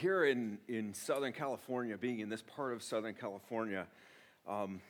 [0.00, 3.86] here in, in Southern California, being in this part of Southern California,
[4.48, 4.80] um,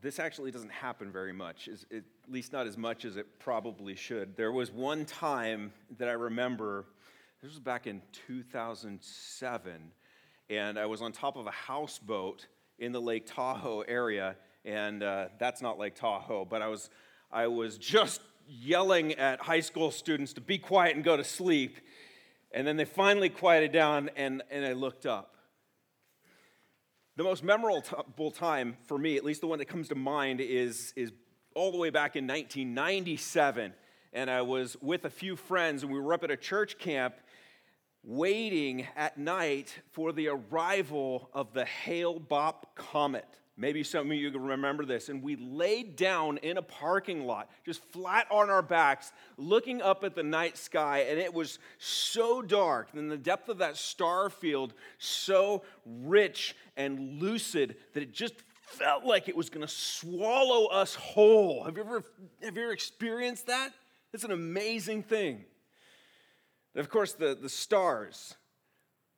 [0.00, 4.34] this actually doesn't happen very much, at least not as much as it probably should.
[4.34, 6.86] There was one time that I remember,
[7.42, 9.92] this was back in 2007,
[10.48, 12.46] and I was on top of a houseboat
[12.78, 16.88] in the Lake Tahoe area, and uh, that's not Lake Tahoe, but I was,
[17.30, 21.76] I was just yelling at high school students to be quiet and go to sleep.
[22.52, 25.36] And then they finally quieted down, and, and I looked up.
[27.16, 30.92] The most memorable time for me, at least the one that comes to mind, is,
[30.96, 31.12] is
[31.54, 33.72] all the way back in 1997.
[34.12, 37.14] And I was with a few friends, and we were up at a church camp
[38.02, 43.26] waiting at night for the arrival of the Hale Bopp comet.
[43.58, 45.08] Maybe some of you can remember this.
[45.08, 50.04] And we laid down in a parking lot, just flat on our backs, looking up
[50.04, 51.06] at the night sky.
[51.08, 57.18] And it was so dark, and the depth of that star field so rich and
[57.20, 61.64] lucid that it just felt like it was going to swallow us whole.
[61.64, 62.04] Have you, ever,
[62.42, 63.72] have you ever experienced that?
[64.12, 65.44] It's an amazing thing.
[66.74, 68.34] And of course, the, the stars,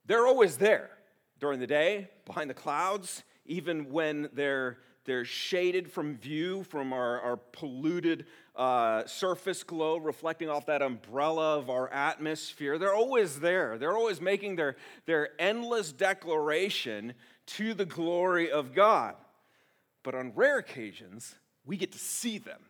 [0.05, 0.91] they're always there
[1.39, 7.19] during the day, behind the clouds even when they're, they're shaded from view from our,
[7.21, 12.77] our polluted uh, surface glow, reflecting off that umbrella of our atmosphere.
[12.77, 13.77] They're always there.
[13.77, 17.13] They're always making their, their endless declaration
[17.47, 19.15] to the glory of God.
[20.03, 22.61] But on rare occasions, we get to see them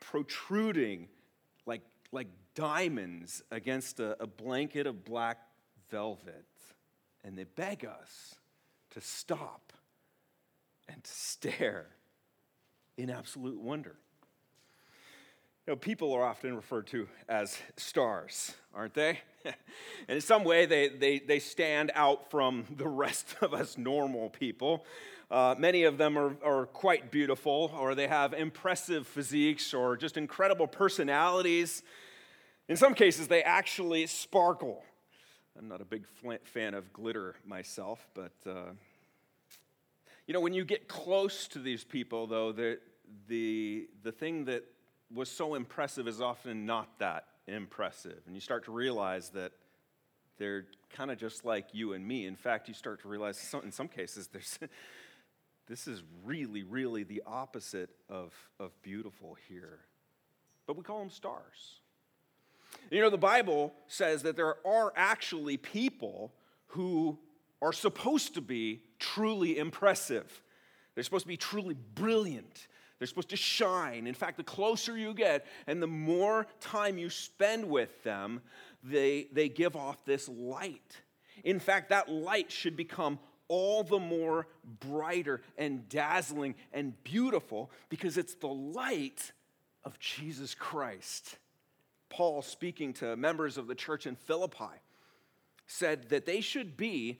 [0.00, 1.08] protruding
[1.66, 1.82] like,
[2.12, 5.38] like diamonds against a, a blanket of black
[5.90, 6.46] velvet.
[7.24, 8.36] And they beg us
[8.90, 9.67] to stop
[10.88, 11.86] and to stare
[12.96, 13.96] in absolute wonder.
[15.66, 19.20] You know, people are often referred to as stars, aren't they?
[19.44, 19.54] and
[20.08, 24.86] in some way, they, they, they stand out from the rest of us normal people.
[25.30, 30.16] Uh, many of them are, are quite beautiful, or they have impressive physiques, or just
[30.16, 31.82] incredible personalities.
[32.66, 34.82] In some cases, they actually sparkle.
[35.58, 36.04] I'm not a big
[36.44, 38.70] fan of glitter myself, but uh,
[40.28, 42.78] you know, when you get close to these people, though, the,
[43.28, 44.62] the, the thing that
[45.12, 48.20] was so impressive is often not that impressive.
[48.26, 49.52] And you start to realize that
[50.36, 52.26] they're kind of just like you and me.
[52.26, 54.58] In fact, you start to realize some, in some cases, there's,
[55.66, 59.78] this is really, really the opposite of, of beautiful here.
[60.66, 61.80] But we call them stars.
[62.90, 66.34] You know, the Bible says that there are actually people
[66.66, 67.18] who
[67.62, 70.42] are supposed to be truly impressive.
[70.94, 72.66] They're supposed to be truly brilliant.
[72.98, 74.06] They're supposed to shine.
[74.06, 78.40] In fact, the closer you get and the more time you spend with them,
[78.82, 80.96] they, they give off this light.
[81.44, 84.46] In fact, that light should become all the more
[84.80, 89.32] brighter and dazzling and beautiful because it's the light
[89.84, 91.38] of Jesus Christ.
[92.10, 94.82] Paul, speaking to members of the church in Philippi,
[95.66, 97.18] said that they should be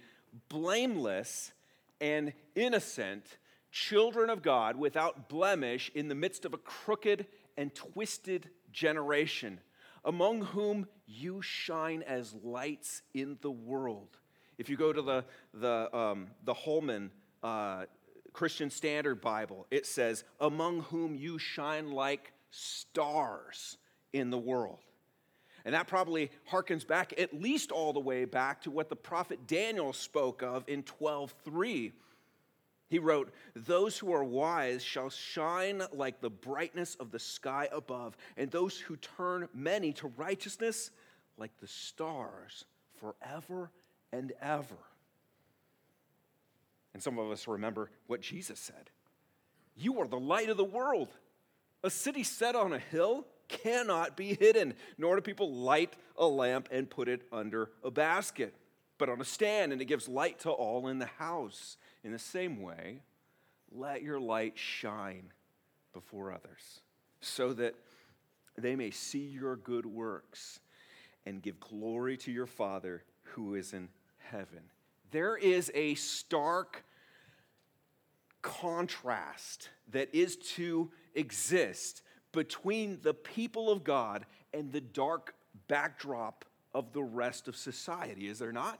[0.49, 1.53] blameless
[2.01, 3.39] and innocent
[3.71, 7.27] children of God without blemish in the midst of a crooked
[7.57, 9.61] and twisted generation,
[10.05, 14.17] among whom you shine as lights in the world.
[14.59, 17.11] If you go to the, the, um, the Holman
[17.43, 17.85] uh,
[18.33, 23.77] Christian Standard Bible, it says, among whom you shine like stars
[24.13, 24.81] in the world.
[25.69, 29.47] And that probably harkens back at least all the way back to what the prophet
[29.47, 31.93] Daniel spoke of in 12:3.
[32.89, 38.17] He wrote, Those who are wise shall shine like the brightness of the sky above,
[38.39, 40.91] and those who turn many to righteousness
[41.37, 42.65] like the stars
[42.99, 43.71] forever
[44.11, 44.79] and ever.
[46.95, 48.89] And some of us remember what Jesus said
[49.77, 51.11] You are the light of the world.
[51.85, 56.69] A city set on a hill cannot be hidden, nor do people light a lamp
[56.71, 58.55] and put it under a basket,
[58.99, 61.77] but on a stand, and it gives light to all in the house.
[62.05, 63.03] In the same way,
[63.73, 65.33] let your light shine
[65.93, 66.81] before others,
[67.21, 67.75] so that
[68.56, 70.61] they may see your good works
[71.27, 74.62] and give glory to your Father who is in heaven.
[75.11, 76.85] There is a stark
[78.43, 82.03] contrast that is to exist
[82.33, 85.35] between the people of God and the dark
[85.69, 86.45] backdrop
[86.75, 88.79] of the rest of society, is there not?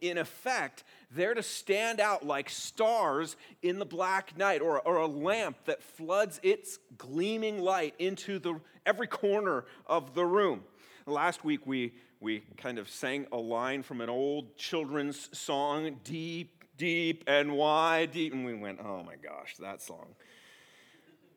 [0.00, 5.06] In effect, they're to stand out like stars in the black night or, or a
[5.06, 10.64] lamp that floods its gleaming light into the, every corner of the room.
[11.06, 16.64] Last week, we, we kind of sang a line from an old children's song, Deep,
[16.76, 18.34] Deep, and Wide, Deep.
[18.34, 20.14] And we went, oh my gosh, that song.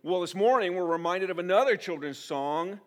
[0.05, 2.81] Well, this morning we're reminded of another children's song,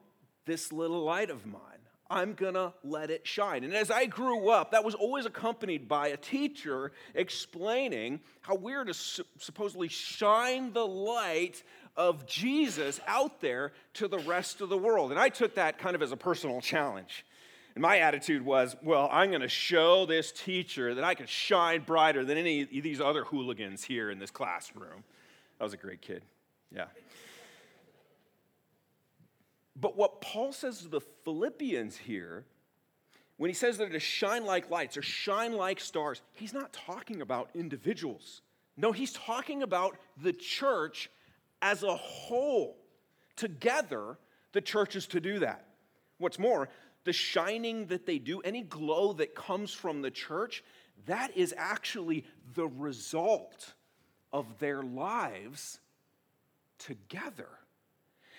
[0.44, 1.62] This Little Light of Mine.
[2.10, 3.64] I'm gonna let it shine.
[3.64, 8.84] And as I grew up, that was always accompanied by a teacher explaining how we're
[8.84, 11.62] to su- supposedly shine the light
[11.96, 15.10] of Jesus out there to the rest of the world.
[15.10, 17.24] And I took that kind of as a personal challenge.
[17.74, 21.80] And my attitude was, well, I'm going to show this teacher that I can shine
[21.80, 25.02] brighter than any of these other hooligans here in this classroom.
[25.58, 26.22] I was a great kid.
[26.74, 26.86] Yeah.
[29.78, 32.44] But what Paul says to the Philippians here,
[33.36, 37.20] when he says they're to shine like lights or shine like stars, he's not talking
[37.20, 38.40] about individuals.
[38.78, 41.10] No, he's talking about the church
[41.60, 42.78] as a whole.
[43.36, 44.16] Together,
[44.52, 45.66] the church is to do that.
[46.18, 46.70] What's more,
[47.04, 50.64] the shining that they do, any glow that comes from the church,
[51.04, 52.24] that is actually
[52.54, 53.74] the result
[54.32, 55.80] of their lives
[56.78, 57.48] together.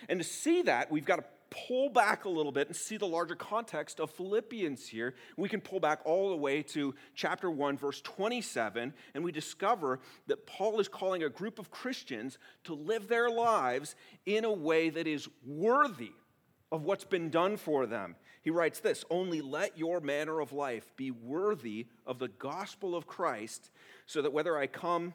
[0.09, 3.07] And to see that, we've got to pull back a little bit and see the
[3.07, 5.15] larger context of Philippians here.
[5.37, 9.99] We can pull back all the way to chapter 1, verse 27, and we discover
[10.27, 13.95] that Paul is calling a group of Christians to live their lives
[14.25, 16.11] in a way that is worthy
[16.71, 18.15] of what's been done for them.
[18.41, 23.07] He writes this Only let your manner of life be worthy of the gospel of
[23.07, 23.71] Christ,
[24.05, 25.13] so that whether I come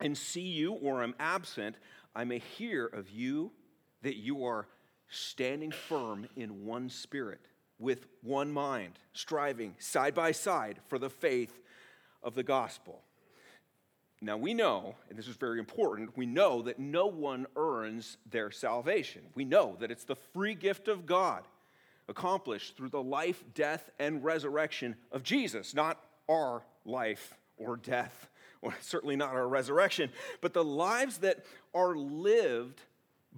[0.00, 1.76] and see you or am absent,
[2.14, 3.52] I may hear of you
[4.02, 4.66] that you are
[5.08, 7.40] standing firm in one spirit,
[7.78, 11.60] with one mind, striving side by side for the faith
[12.22, 13.02] of the gospel.
[14.22, 18.50] Now we know, and this is very important, we know that no one earns their
[18.50, 19.22] salvation.
[19.34, 21.44] We know that it's the free gift of God
[22.06, 25.98] accomplished through the life, death, and resurrection of Jesus, not
[26.28, 28.28] our life or death,
[28.62, 30.10] or certainly not our resurrection,
[30.42, 32.82] but the lives that are lived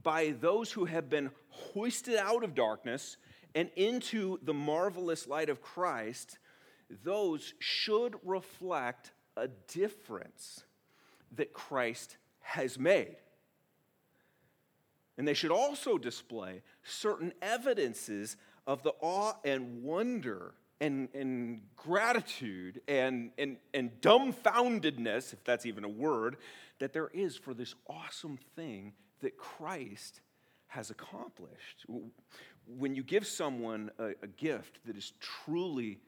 [0.00, 3.16] by those who have been hoisted out of darkness
[3.54, 6.38] and into the marvelous light of Christ,
[7.04, 10.64] those should reflect a difference
[11.36, 13.16] that Christ has made.
[15.18, 18.36] And they should also display certain evidences
[18.66, 25.84] of the awe and wonder and, and gratitude and, and, and dumbfoundedness, if that's even
[25.84, 26.38] a word,
[26.80, 30.20] that there is for this awesome thing that Christ
[30.68, 31.86] has accomplished.
[32.66, 35.98] When you give someone a, a gift that is truly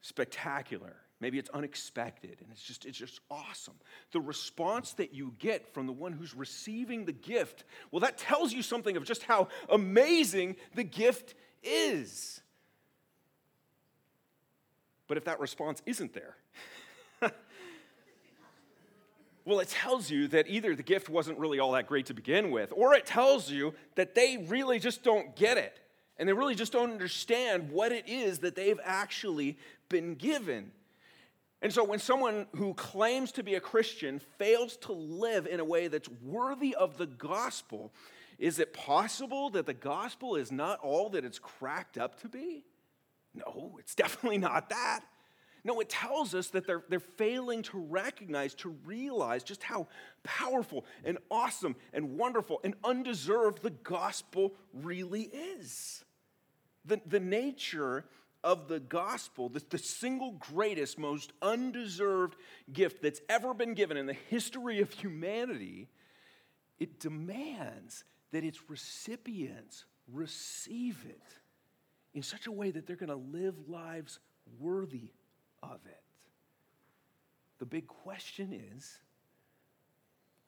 [0.00, 3.74] spectacular, maybe it's unexpected and it's just it's just awesome
[4.12, 8.52] the response that you get from the one who's receiving the gift well that tells
[8.52, 12.42] you something of just how amazing the gift is
[15.06, 16.36] but if that response isn't there
[19.44, 22.50] well, it tells you that either the gift wasn't really all that great to begin
[22.50, 25.80] with, or it tells you that they really just don't get it.
[26.16, 29.58] And they really just don't understand what it is that they've actually
[29.88, 30.70] been given.
[31.60, 35.64] And so, when someone who claims to be a Christian fails to live in a
[35.64, 37.92] way that's worthy of the gospel,
[38.38, 42.64] is it possible that the gospel is not all that it's cracked up to be?
[43.34, 45.00] No, it's definitely not that.
[45.66, 49.88] No, it tells us that they're, they're failing to recognize, to realize just how
[50.22, 56.04] powerful and awesome and wonderful and undeserved the gospel really is.
[56.84, 58.04] The, the nature
[58.42, 62.36] of the gospel, the, the single greatest, most undeserved
[62.70, 65.88] gift that's ever been given in the history of humanity,
[66.78, 71.22] it demands that its recipients receive it
[72.12, 74.18] in such a way that they're going to live lives
[74.60, 75.10] worthy
[75.72, 76.02] of it.
[77.58, 78.98] The big question is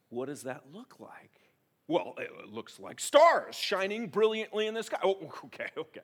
[0.09, 1.39] what does that look like?
[1.87, 4.99] Well, it looks like stars shining brilliantly in the sky.
[5.03, 6.01] Oh, okay, okay.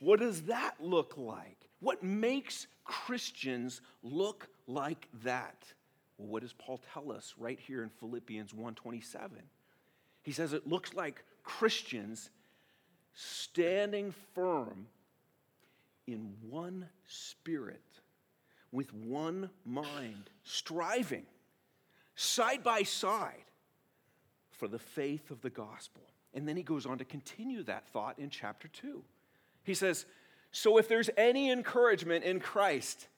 [0.00, 1.68] What does that look like?
[1.80, 5.64] What makes Christians look like that?
[6.18, 9.30] Well, what does Paul tell us right here in Philippians 1:27?
[10.22, 12.30] He says it looks like Christians
[13.14, 14.86] standing firm
[16.06, 17.82] in one spirit
[18.72, 21.26] with one mind, striving
[22.14, 23.44] side by side
[24.50, 26.02] for the faith of the gospel.
[26.34, 29.02] And then he goes on to continue that thought in chapter 2.
[29.62, 30.04] He says,
[30.50, 33.08] So if there's any encouragement in Christ,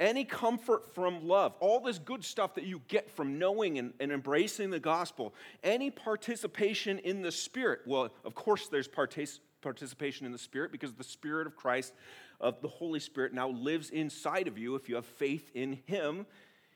[0.00, 4.10] any comfort from love, all this good stuff that you get from knowing and, and,
[4.10, 7.80] embracing the gospel, any participation in the Spirit.
[7.86, 11.92] Well, of course, there's partic- participation in the Spirit because the Spirit of Christ
[12.40, 16.26] of the Holy Spirit now lives inside of you if you have faith in Him.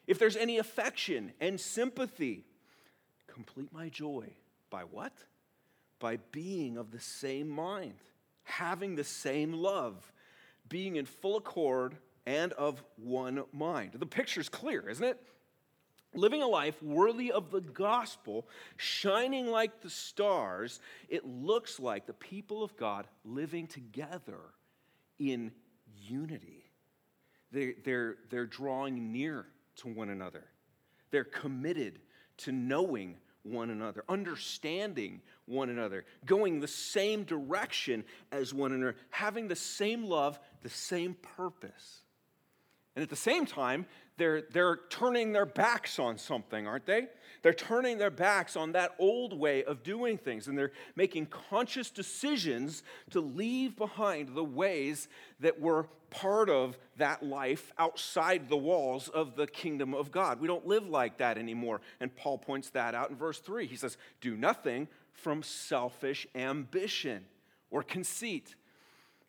[0.07, 2.45] If there's any affection and sympathy,
[3.27, 4.35] complete my joy
[4.71, 5.13] by what?
[5.99, 7.95] By being of the same mind,
[8.43, 10.13] having the same love,
[10.69, 13.93] being in full accord and of one mind.
[13.95, 15.21] The picture's clear, isn't it?
[16.17, 22.13] living a life worthy of the gospel, shining like the stars, it looks like the
[22.13, 24.39] people of God living together
[25.19, 25.53] in
[26.03, 26.65] unity.
[27.53, 30.45] They're, they're, they're drawing near to one another,
[31.11, 32.01] they're committed
[32.39, 39.49] to knowing one another, understanding one another, going the same direction as one another, having
[39.49, 42.03] the same love, the same purpose.
[42.97, 47.09] And at the same time, they're, they're turning their backs on something, aren't they?
[47.43, 51.91] They're turning their backs on that old way of doing things, and they're making conscious
[51.91, 55.09] decisions to leave behind the ways
[55.41, 60.41] that were part of that life outside the walls of the kingdom of God.
[60.41, 61.81] We don't live like that anymore.
[62.01, 63.67] And Paul points that out in verse 3.
[63.67, 67.25] He says, Do nothing from selfish ambition
[67.71, 68.55] or conceit,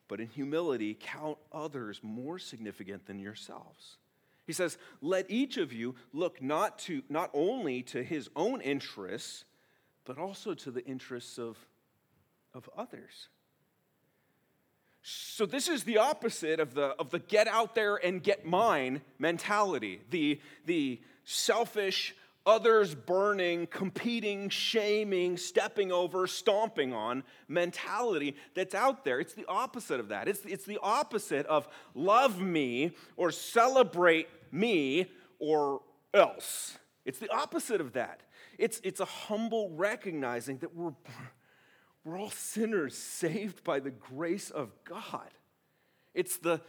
[0.08, 3.98] but in humility count others more significant than yourselves.
[4.46, 9.46] He says, Let each of you look not, to, not only to his own interests,
[10.06, 11.58] but also to the interests of,
[12.54, 13.30] of others.
[15.08, 19.02] So, this is the opposite of the, of the get out there and get mine
[19.20, 29.04] mentality, the, the selfish, others burning, competing, shaming, stepping over, stomping on mentality that's out
[29.04, 29.20] there.
[29.20, 30.28] It's the opposite of that.
[30.28, 35.08] It's, it's the opposite of love me or celebrate me
[35.40, 35.82] or
[36.14, 36.78] else.
[37.06, 38.22] It's the opposite of that.
[38.58, 40.94] It's, it's a humble recognizing that we're,
[42.04, 45.30] we're all sinners saved by the grace of God.
[46.14, 46.62] It's the,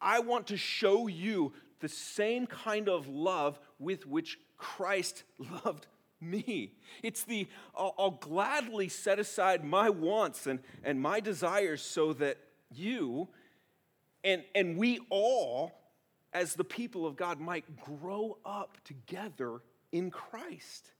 [0.00, 5.22] I want to show you the same kind of love with which Christ
[5.64, 5.86] loved
[6.20, 6.72] me.
[7.02, 7.46] It's the,
[7.76, 12.38] I'll, I'll, gladly set aside my wants and, and my desires so that
[12.74, 13.28] you
[14.24, 15.77] and, and we all
[16.32, 19.60] as the people of God might grow up together
[19.92, 20.92] in Christ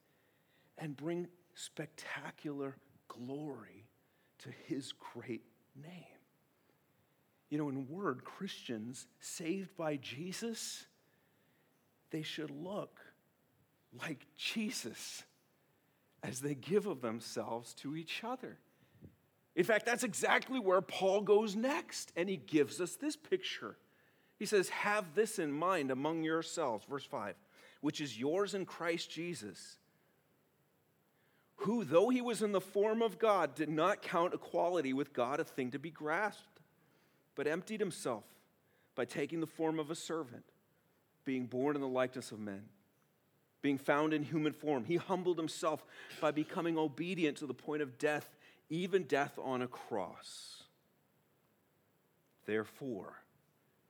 [0.78, 2.76] and bring spectacular
[3.08, 3.86] glory
[4.38, 5.44] to his great
[5.76, 6.04] name.
[7.50, 10.86] You know, in word, Christians saved by Jesus,
[12.10, 13.00] they should look
[14.00, 15.24] like Jesus
[16.22, 18.58] as they give of themselves to each other.
[19.56, 23.76] In fact, that's exactly where Paul goes next, and he gives us this picture.
[24.38, 27.34] He says, Have this in mind among yourselves, verse 5,
[27.80, 29.78] which is yours in Christ Jesus,
[31.56, 35.40] who, though he was in the form of God, did not count equality with God
[35.40, 36.60] a thing to be grasped,
[37.34, 38.24] but emptied himself
[38.94, 40.44] by taking the form of a servant,
[41.24, 42.62] being born in the likeness of men.
[43.60, 45.84] Being found in human form, he humbled himself
[46.20, 48.36] by becoming obedient to the point of death,
[48.70, 50.62] even death on a cross.
[52.46, 53.14] Therefore,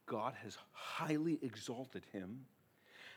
[0.08, 2.46] God has highly exalted him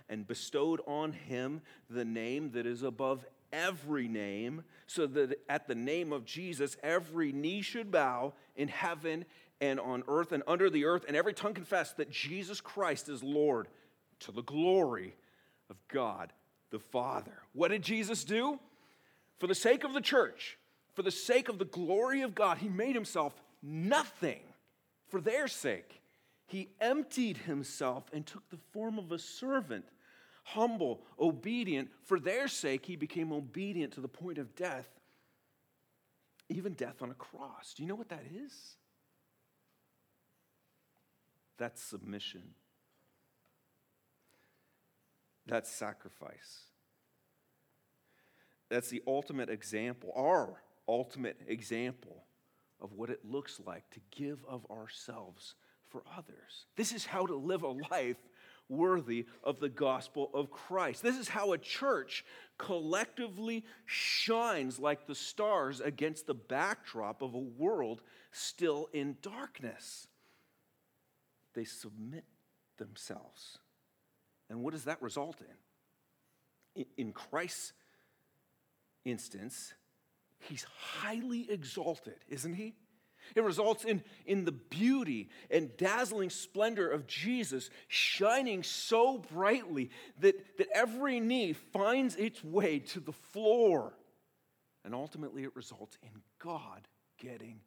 [0.09, 5.75] and bestowed on him the name that is above every name, so that at the
[5.75, 9.25] name of Jesus, every knee should bow in heaven
[9.59, 13.23] and on earth and under the earth, and every tongue confess that Jesus Christ is
[13.23, 13.67] Lord
[14.21, 15.15] to the glory
[15.69, 16.33] of God
[16.71, 17.33] the Father.
[17.53, 18.59] What did Jesus do?
[19.39, 20.57] For the sake of the church,
[20.93, 24.39] for the sake of the glory of God, he made himself nothing
[25.09, 26.00] for their sake
[26.51, 29.85] he emptied himself and took the form of a servant,
[30.43, 31.89] humble, obedient.
[32.03, 34.89] For their sake, he became obedient to the point of death,
[36.49, 37.73] even death on a cross.
[37.73, 38.75] Do you know what that is?
[41.57, 42.43] That's submission.
[45.45, 46.63] That's sacrifice.
[48.69, 52.25] That's the ultimate example, our ultimate example
[52.81, 55.55] of what it looks like to give of ourselves
[55.91, 56.65] for others.
[56.75, 58.17] This is how to live a life
[58.69, 61.03] worthy of the gospel of Christ.
[61.03, 62.23] This is how a church
[62.57, 70.07] collectively shines like the stars against the backdrop of a world still in darkness.
[71.53, 72.23] They submit
[72.77, 73.59] themselves.
[74.49, 75.41] And what does that result
[76.75, 76.85] in?
[76.97, 77.73] In Christ's
[79.03, 79.73] instance,
[80.39, 82.75] he's highly exalted, isn't he?
[83.35, 90.57] It results in, in the beauty and dazzling splendor of Jesus shining so brightly that,
[90.57, 93.93] that every knee finds its way to the floor.
[94.83, 96.09] And ultimately, it results in
[96.39, 97.59] God getting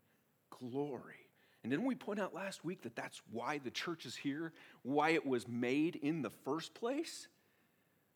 [0.51, 1.25] glory
[1.63, 4.53] And didn't we point out last week that that's why the church is here,
[4.83, 7.27] why it was made in the first place?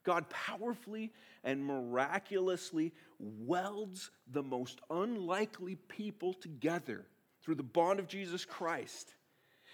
[0.05, 1.13] God powerfully
[1.43, 7.07] and miraculously welds the most unlikely people together
[7.49, 9.15] through the bond of Jesus Christ.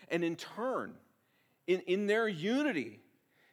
[0.08, 0.94] And in turn,
[1.66, 3.00] in, in their unity,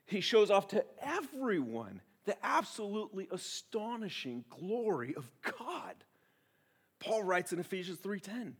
[0.05, 5.95] he shows off to everyone the absolutely astonishing glory of God.
[6.99, 8.53] Paul writes in Ephesians 3:10,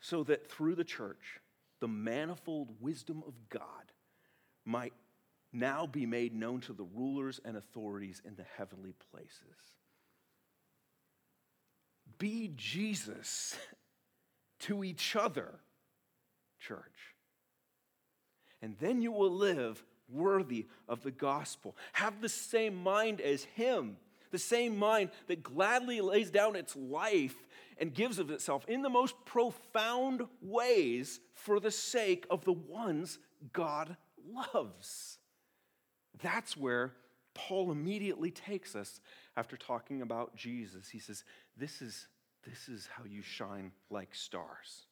[0.00, 1.42] so that through the church
[1.80, 3.92] the manifold wisdom of God
[4.64, 4.94] might
[5.52, 9.74] now be made known to the rulers and authorities in the heavenly places.
[12.16, 13.58] Be Jesus
[14.60, 15.60] to each other,
[16.58, 17.14] church.
[18.62, 21.76] And then you will live worthy of the gospel.
[21.92, 23.96] Have the same mind as Him,
[24.30, 27.36] the same mind that gladly lays down its life
[27.78, 33.18] and gives of itself in the most profound ways for the sake of the ones
[33.52, 33.96] God
[34.54, 35.18] loves.
[36.22, 36.92] That's where
[37.34, 39.00] Paul immediately takes us
[39.36, 40.88] after talking about Jesus.
[40.88, 41.22] He says,
[41.56, 42.06] This is,
[42.48, 44.86] this is how you shine like stars.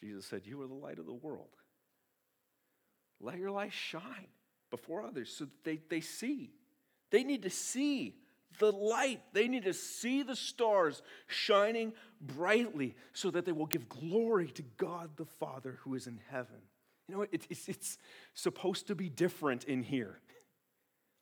[0.00, 1.48] Jesus said, You are the light of the world.
[3.20, 4.28] Let your light shine
[4.70, 6.50] before others so that they, they see.
[7.10, 8.16] They need to see
[8.58, 9.20] the light.
[9.32, 14.62] They need to see the stars shining brightly so that they will give glory to
[14.76, 16.56] God the Father who is in heaven.
[17.08, 17.98] You know, it, it's, it's
[18.34, 20.20] supposed to be different in here.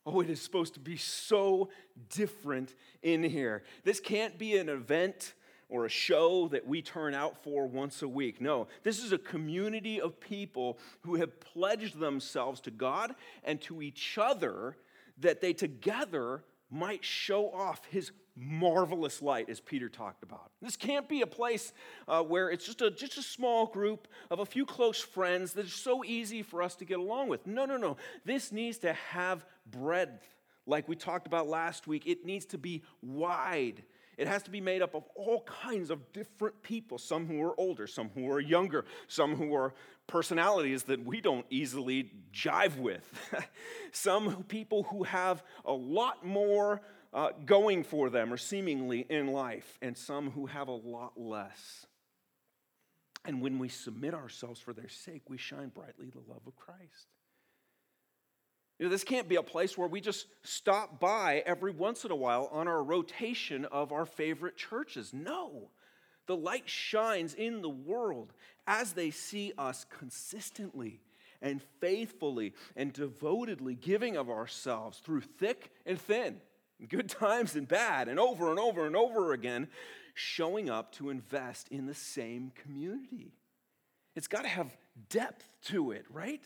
[0.06, 1.70] Oh, it is supposed to be so
[2.10, 3.62] different in here.
[3.84, 5.34] This can't be an event
[5.68, 8.40] or a show that we turn out for once a week.
[8.40, 13.80] No, this is a community of people who have pledged themselves to God and to
[13.80, 14.76] each other
[15.18, 20.50] that they together might show off his marvelous light, as Peter talked about.
[20.60, 21.72] This can't be a place
[22.08, 25.74] uh, where it's just a, just a small group of a few close friends that's
[25.74, 27.46] so easy for us to get along with.
[27.46, 27.96] No, no, no.
[28.24, 30.26] This needs to have breadth,
[30.66, 32.06] like we talked about last week.
[32.06, 33.84] It needs to be wide.
[34.16, 37.58] It has to be made up of all kinds of different people, some who are
[37.58, 39.74] older, some who are younger, some who are
[40.06, 43.02] personalities that we don't easily jive with,
[43.92, 46.82] some people who have a lot more
[47.14, 51.86] uh, going for them or seemingly in life, and some who have a lot less.
[53.24, 57.06] And when we submit ourselves for their sake, we shine brightly the love of Christ.
[58.78, 62.10] You know, this can't be a place where we just stop by every once in
[62.10, 65.14] a while on our rotation of our favorite churches.
[65.14, 65.70] No.
[66.26, 68.32] The light shines in the world
[68.66, 71.00] as they see us consistently
[71.40, 76.40] and faithfully and devotedly giving of ourselves through thick and thin,
[76.88, 79.68] good times and bad, and over and over and over again,
[80.14, 83.32] showing up to invest in the same community.
[84.16, 84.76] It's got to have
[85.08, 86.44] depth to it, right?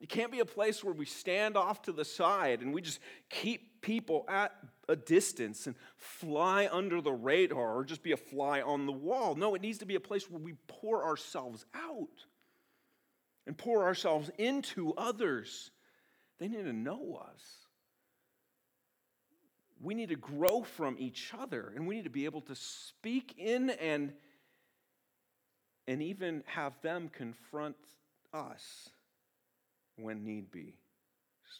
[0.00, 2.98] It can't be a place where we stand off to the side and we just
[3.30, 4.52] keep people at
[4.88, 9.36] a distance and fly under the radar or just be a fly on the wall.
[9.36, 12.26] No, it needs to be a place where we pour ourselves out
[13.46, 15.70] and pour ourselves into others.
[16.38, 17.61] They need to know us.
[19.82, 23.34] We need to grow from each other and we need to be able to speak
[23.36, 24.12] in and,
[25.88, 27.76] and even have them confront
[28.32, 28.90] us
[29.96, 30.78] when need be,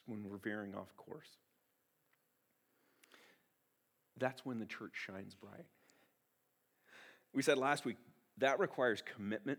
[0.06, 1.28] when we're veering off course.
[4.18, 5.66] That's when the church shines bright.
[7.34, 7.96] We said last week
[8.38, 9.58] that requires commitment.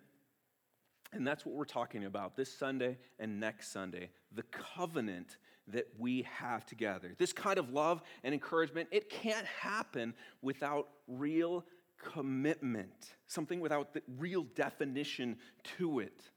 [1.12, 6.28] And that's what we're talking about this Sunday and next Sunday the covenant that we
[6.39, 7.13] have together.
[7.17, 11.65] This kind of love and encouragement, it can't happen without real
[12.13, 15.38] commitment, something without the real definition
[15.78, 16.30] to it.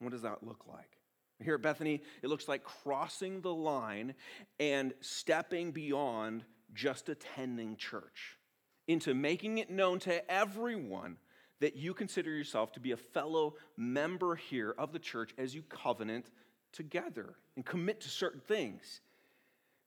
[0.00, 0.98] What does that look like?
[1.42, 4.14] Here at Bethany, it looks like crossing the line
[4.58, 8.38] and stepping beyond just attending church
[8.86, 11.16] into making it known to everyone
[11.60, 15.62] that you consider yourself to be a fellow member here of the church as you
[15.62, 16.26] covenant
[16.72, 19.00] together and commit to certain things.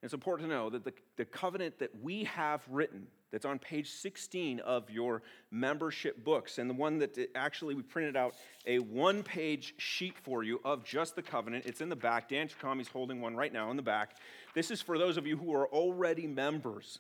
[0.01, 3.59] And It's important to know that the, the covenant that we have written, that's on
[3.59, 8.79] page 16 of your membership books, and the one that actually we printed out a
[8.79, 11.65] one page sheet for you of just the covenant.
[11.65, 12.29] It's in the back.
[12.29, 14.17] Dan Chikami's holding one right now in the back.
[14.53, 16.99] This is for those of you who are already members.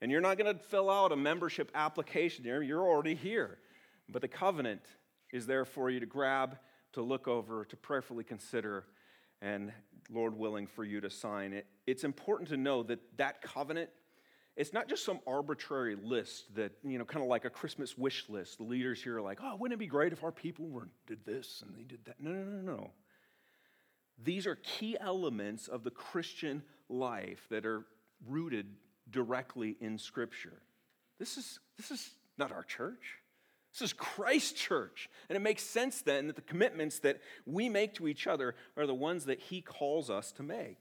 [0.00, 3.58] And you're not going to fill out a membership application here, you're already here.
[4.08, 4.82] But the covenant
[5.32, 6.58] is there for you to grab,
[6.92, 8.84] to look over, to prayerfully consider,
[9.42, 9.72] and
[10.10, 11.66] Lord willing, for you to sign it.
[11.86, 13.90] It's important to know that that covenant
[14.56, 18.24] it's not just some arbitrary list that, you know, kind of like a Christmas wish
[18.30, 18.56] list.
[18.56, 21.24] The leaders here are like, oh, wouldn't it be great if our people were, did
[21.26, 22.18] this and they did that?
[22.18, 22.90] No, no, no, no.
[24.24, 27.84] These are key elements of the Christian life that are
[28.26, 28.66] rooted
[29.10, 30.62] directly in Scripture.
[31.18, 33.18] This is, this is not our church.
[33.76, 35.10] This is Christ's church.
[35.28, 38.86] And it makes sense then that the commitments that we make to each other are
[38.86, 40.78] the ones that He calls us to make.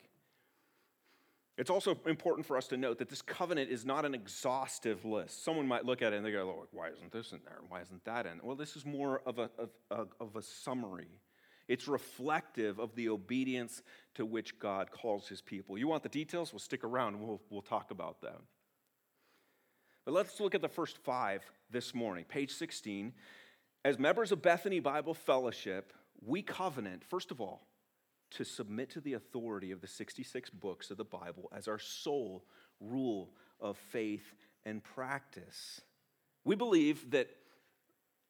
[1.58, 5.44] It's also important for us to note that this covenant is not an exhaustive list.
[5.44, 7.60] Someone might look at it and they go, oh, why isn't this in there?
[7.68, 8.40] Why isn't that in?
[8.44, 9.50] Well, this is more of a,
[9.92, 11.20] of, of a summary.
[11.68, 13.82] It's reflective of the obedience
[14.16, 15.78] to which God calls his people.
[15.78, 16.54] You want the details?
[16.54, 18.44] Well, stick around we'll, we'll talk about them.
[20.06, 22.26] But let's look at the first five this morning.
[22.26, 23.12] Page 16.
[23.84, 27.68] As members of Bethany Bible Fellowship, we covenant, first of all,
[28.32, 32.44] to submit to the authority of the 66 books of the Bible as our sole
[32.80, 35.82] rule of faith and practice.
[36.44, 37.30] We believe that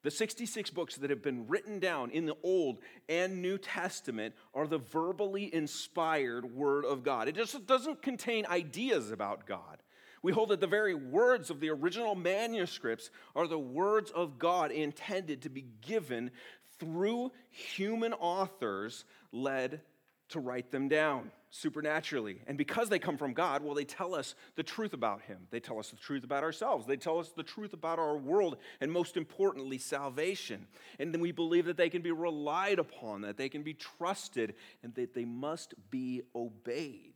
[0.04, 2.78] the 66 books that have been written down in the Old
[3.10, 7.28] and New Testament are the verbally inspired Word of God.
[7.28, 9.80] It just doesn't contain ideas about God.
[10.26, 14.72] We hold that the very words of the original manuscripts are the words of God
[14.72, 16.32] intended to be given
[16.80, 19.82] through human authors led
[20.30, 22.42] to write them down supernaturally.
[22.48, 25.46] And because they come from God, well, they tell us the truth about Him.
[25.52, 26.88] They tell us the truth about ourselves.
[26.88, 30.66] They tell us the truth about our world, and most importantly, salvation.
[30.98, 34.56] And then we believe that they can be relied upon, that they can be trusted,
[34.82, 37.15] and that they must be obeyed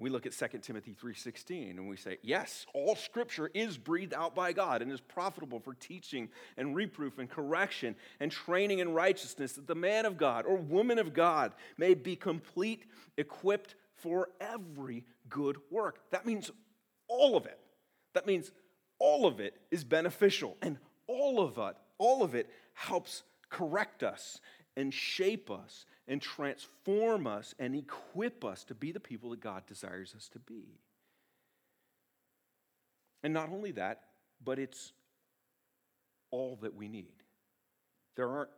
[0.00, 4.34] we look at 2 timothy 3.16 and we say yes all scripture is breathed out
[4.34, 9.52] by god and is profitable for teaching and reproof and correction and training in righteousness
[9.52, 12.84] that the man of god or woman of god may be complete
[13.16, 16.00] equipped for every good work.
[16.10, 16.50] That means
[17.08, 17.58] all of it.
[18.14, 18.50] That means
[18.98, 24.40] all of it is beneficial and all of it all of it helps correct us
[24.76, 29.64] and shape us and transform us and equip us to be the people that God
[29.66, 30.80] desires us to be.
[33.22, 34.00] And not only that,
[34.44, 34.92] but it's
[36.32, 37.22] all that we need.
[38.16, 38.50] There aren't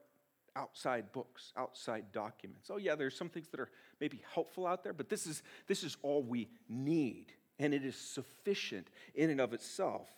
[0.57, 2.71] outside books, outside documents.
[2.71, 5.85] Oh yeah, there's some things that are maybe helpful out there, but this is this
[5.85, 7.27] is all we need,
[7.59, 10.09] and it is sufficient in and of itself.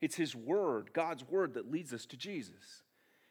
[0.00, 2.82] It's his word, God's word that leads us to Jesus.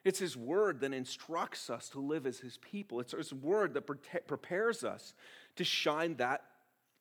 [0.08, 3.02] It's His word that instructs us to live as His people.
[3.02, 3.82] It's His word that
[4.26, 5.14] prepares us
[5.58, 6.46] to shine that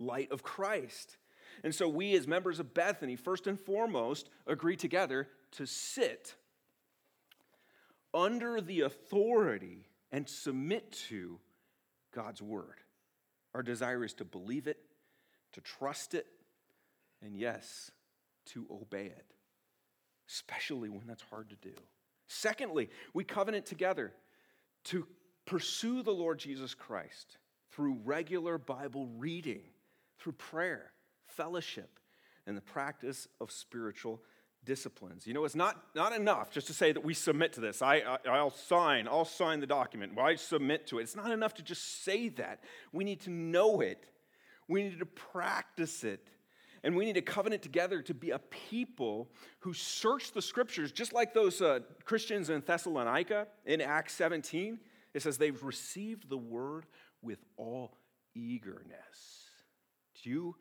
[0.00, 1.16] light of Christ.
[1.62, 6.34] And so we, as members of Bethany, first and foremost, agree together to sit
[8.12, 11.38] under the authority and submit to
[12.12, 12.80] God's word.
[13.54, 14.80] Our desire is to believe it,
[15.52, 16.26] to trust it,
[17.22, 17.92] and yes,
[18.46, 19.26] to obey it,
[20.28, 21.74] especially when that's hard to do.
[22.28, 24.12] Secondly, we covenant together
[24.84, 25.06] to
[25.46, 27.38] pursue the Lord Jesus Christ
[27.70, 29.62] through regular Bible reading,
[30.18, 30.92] through prayer,
[31.26, 31.98] fellowship,
[32.46, 34.22] and the practice of spiritual
[34.64, 35.26] disciplines.
[35.26, 37.82] You know, it's not, not enough just to say that we submit to this.
[37.82, 40.14] I, I, will sign, I'll sign the document.
[40.14, 41.02] Well, I submit to it.
[41.04, 42.62] It's not enough to just say that.
[42.92, 44.04] We need to know it,
[44.68, 46.28] we need to practice it.
[46.86, 51.12] And we need to covenant together to be a people who search the scriptures, just
[51.12, 54.78] like those uh, Christians in Thessalonica in Acts 17.
[55.12, 56.86] It says they've received the word
[57.22, 57.98] with all
[58.36, 59.50] eagerness.
[60.22, 60.56] Do you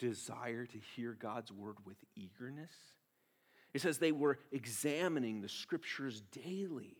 [0.00, 2.72] desire to hear God's word with eagerness?
[3.72, 6.96] It says they were examining the scriptures daily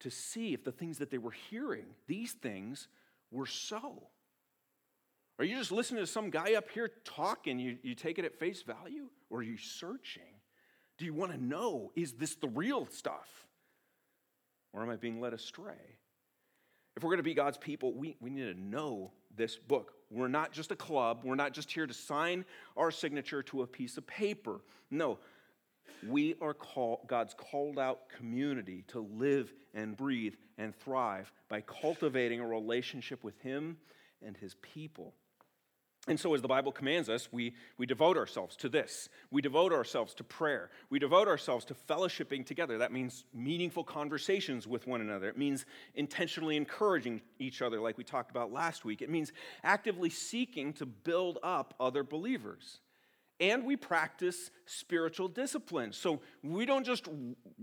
[0.00, 2.88] to see if the things that they were hearing, these things,
[3.30, 4.08] were so.
[5.38, 8.24] Are you just listening to some guy up here talk and you, you take it
[8.24, 9.08] at face value?
[9.30, 10.22] Or are you searching?
[10.98, 13.46] Do you want to know, is this the real stuff?
[14.72, 15.98] Or am I being led astray?
[16.96, 19.92] If we're going to be God's people, we, we need to know this book.
[20.10, 21.22] We're not just a club.
[21.24, 22.44] We're not just here to sign
[22.76, 24.60] our signature to a piece of paper.
[24.90, 25.18] No,
[26.06, 32.40] we are call, God's called out community to live and breathe and thrive by cultivating
[32.40, 33.78] a relationship with Him
[34.24, 35.14] and His people.
[36.08, 39.08] And so, as the Bible commands us, we, we devote ourselves to this.
[39.30, 40.70] We devote ourselves to prayer.
[40.90, 42.78] We devote ourselves to fellowshipping together.
[42.78, 45.28] That means meaningful conversations with one another.
[45.28, 49.00] It means intentionally encouraging each other, like we talked about last week.
[49.00, 52.80] It means actively seeking to build up other believers.
[53.38, 55.92] And we practice spiritual discipline.
[55.92, 57.08] So we don't just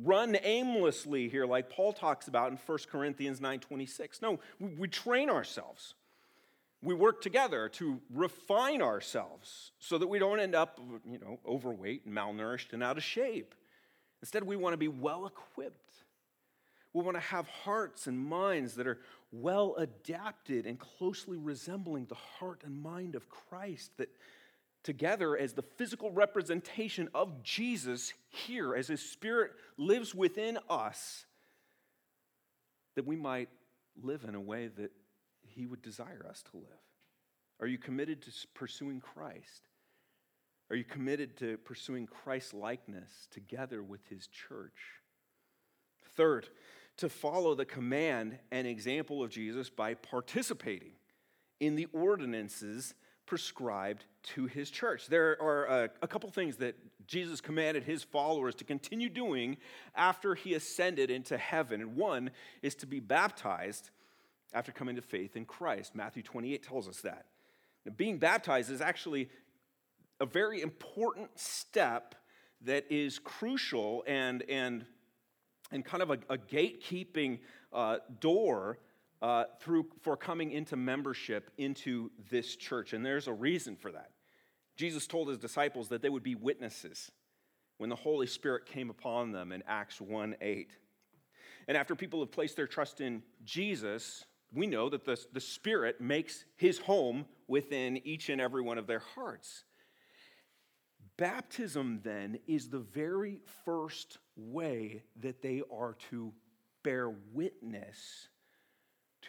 [0.02, 4.22] run aimlessly here, like Paul talks about in 1 Corinthians 9 26.
[4.22, 5.96] No, we, we train ourselves.
[6.82, 12.06] We work together to refine ourselves so that we don't end up, you know, overweight
[12.06, 13.54] and malnourished and out of shape.
[14.22, 15.94] Instead, we want to be well equipped.
[16.94, 19.00] We want to have hearts and minds that are
[19.32, 24.10] well adapted and closely resembling the heart and mind of Christ, that
[24.84, 31.26] together as the physical representation of Jesus here, as his spirit lives within us,
[32.96, 33.50] that we might
[34.02, 34.92] live in a way that
[35.60, 36.84] he would desire us to live.
[37.60, 39.68] Are you committed to pursuing Christ?
[40.70, 44.80] Are you committed to pursuing Christ likeness together with his church?
[46.16, 46.48] Third,
[46.98, 50.94] to follow the command and example of Jesus by participating
[51.60, 52.94] in the ordinances
[53.26, 55.08] prescribed to his church.
[55.08, 59.58] There are a, uh, a, couple things that Jesus commanded his followers to continue doing
[59.94, 61.82] after he ascended into heaven.
[61.82, 63.92] And one is to be baptized
[64.54, 65.96] after coming to faith in Christ.
[65.96, 67.26] Matthew 28 tells us that.
[67.86, 69.30] Now, being baptized is actually
[70.20, 72.16] a very important step
[72.62, 74.86] that is crucial and, and,
[75.72, 77.40] and kind of a, a gatekeeping
[77.72, 78.80] uh, door
[79.22, 82.94] uh, through, for coming into membership into this church.
[82.94, 84.12] And there's a reason for that.
[84.76, 87.12] Jesus told his disciples that they would be witnesses
[87.78, 90.72] when the Holy Spirit came upon them in Acts 1 8.
[91.68, 96.02] And after people have placed their trust in Jesus, we know that the, the Spirit
[96.02, 99.64] makes his home within each and every one of their hearts.
[101.18, 106.32] Baptism, then, is the very first way that they are to
[106.84, 108.30] bear witness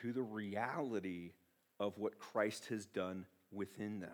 [0.01, 1.33] to the reality
[1.81, 4.11] of what Christ has done within them.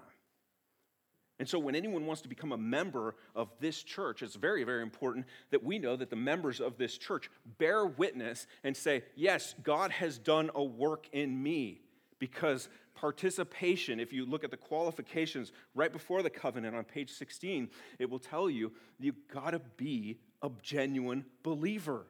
[1.38, 4.83] And so, when anyone wants to become a member of this church, it's very, very
[4.83, 9.55] important that we know that the members of this church bear witness and say, Yes,
[9.62, 11.83] God has done a work in me.
[12.18, 17.68] Because participation, if you look at the qualifications right before the covenant on page 16,
[17.99, 22.07] it will tell you you've got to be a genuine believer.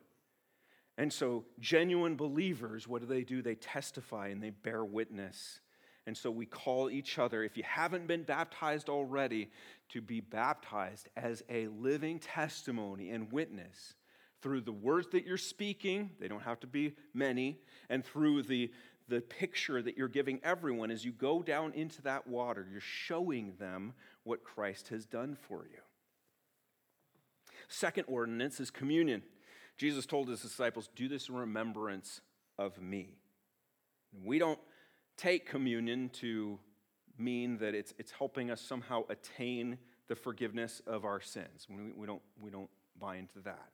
[0.96, 3.42] And so, genuine believers, what do they do?
[3.42, 5.60] They testify and they bear witness.
[6.06, 9.50] And so, we call each other, if you haven't been baptized already,
[9.88, 13.94] to be baptized as a living testimony and witness
[14.40, 18.70] through the words that you're speaking, they don't have to be many, and through the,
[19.08, 22.66] the picture that you're giving everyone as you go down into that water.
[22.70, 23.92] You're showing them
[24.22, 25.80] what Christ has done for you.
[27.68, 29.22] Second ordinance is communion.
[29.76, 32.20] Jesus told his disciples, Do this in remembrance
[32.58, 33.16] of me.
[34.24, 34.60] We don't
[35.16, 36.58] take communion to
[37.18, 41.66] mean that it's, it's helping us somehow attain the forgiveness of our sins.
[41.68, 43.68] We, we, don't, we don't buy into that.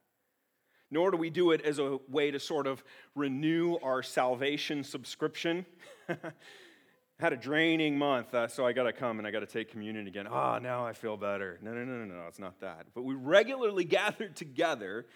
[0.90, 5.64] Nor do we do it as a way to sort of renew our salvation subscription.
[7.18, 9.70] Had a draining month, uh, so I got to come and I got to take
[9.70, 10.26] communion again.
[10.28, 11.58] Ah, oh, now I feel better.
[11.62, 12.86] No, no, no, no, no, it's not that.
[12.94, 15.06] But we regularly gather together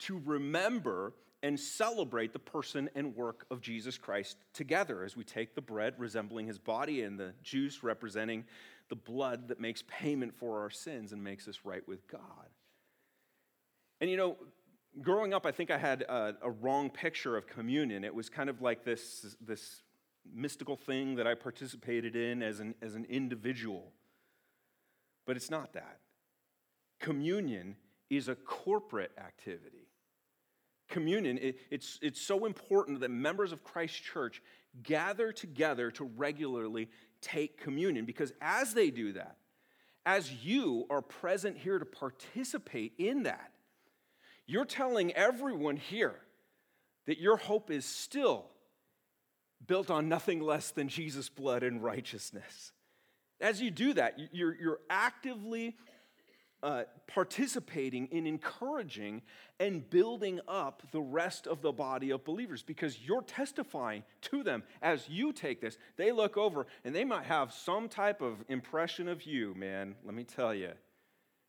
[0.00, 5.54] to remember and celebrate the person and work of Jesus Christ together as we take
[5.54, 8.44] the bread resembling his body and the juice representing
[8.88, 12.20] the blood that makes payment for our sins and makes us right with God.
[14.00, 14.36] And you know,
[15.00, 18.04] growing up, I think I had a, a wrong picture of communion.
[18.04, 19.82] It was kind of like this, this
[20.34, 23.92] mystical thing that I participated in as an, as an individual.
[25.26, 26.00] But it's not that.
[26.98, 27.76] Communion
[28.10, 29.89] is a corporate activity
[30.90, 34.42] communion, it, it's, it's so important that members of Christ Church
[34.82, 36.88] gather together to regularly
[37.20, 39.36] take communion because as they do that,
[40.06, 43.52] as you are present here to participate in that,
[44.46, 46.16] you're telling everyone here
[47.06, 48.46] that your hope is still
[49.66, 52.72] built on nothing less than Jesus' blood and righteousness.
[53.40, 55.76] As you do that, you're, you're actively
[56.62, 59.22] uh, participating in encouraging
[59.58, 64.62] and building up the rest of the body of believers because you're testifying to them
[64.82, 65.78] as you take this.
[65.96, 69.94] They look over and they might have some type of impression of you, man.
[70.04, 70.72] Let me tell you.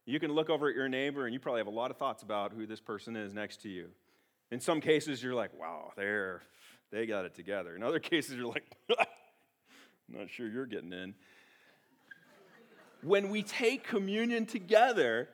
[0.06, 2.24] You can look over at your neighbor and you probably have a lot of thoughts
[2.24, 3.89] about who this person is next to you.
[4.50, 6.41] In some cases, you're like, wow, they're,
[6.91, 7.76] they got it together.
[7.76, 8.65] In other cases, you're like,
[10.10, 11.13] not sure you're getting in
[13.04, 15.30] when we take communion together,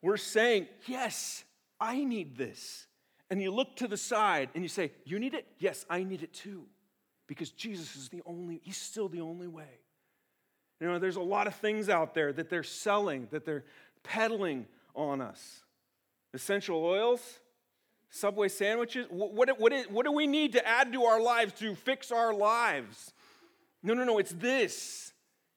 [0.00, 1.44] we're saying, Yes,
[1.80, 2.86] I need this.
[3.30, 5.46] And you look to the side and you say, You need it?
[5.58, 6.64] Yes, I need it too.
[7.26, 9.80] Because Jesus is the only, He's still the only way.
[10.80, 13.64] You know, there's a lot of things out there that they're selling, that they're
[14.02, 15.62] peddling on us.
[16.34, 17.40] Essential oils,
[18.14, 19.06] Subway sandwiches.
[19.08, 22.34] What, what, what, what do we need to add to our lives to fix our
[22.34, 23.14] lives?
[23.82, 25.11] No, no, no, it's this.